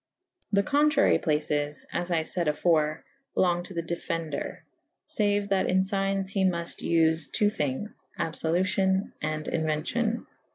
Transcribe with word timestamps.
The 0.51 0.63
contrary 0.63 1.19
places 1.19 1.85
(as 1.93 2.09
I 2.09 2.23
fayd 2.23 2.47
afore) 2.47 3.03
long 3.35 3.61
to 3.65 3.75
the 3.75 3.83
defender 3.83 4.63
/ 4.85 5.07
faue 5.07 5.47
that 5.49 5.69
in 5.69 5.81
fignes 5.81 6.29
he 6.29 6.43
muft 6.43 6.81
vfe 6.81 7.29
.ii. 7.39 7.47
thinges 7.51 8.05
/ 8.11 8.17
abfolutio« 8.19 9.11
and 9.21 9.45
inuencio«.' 9.45 10.25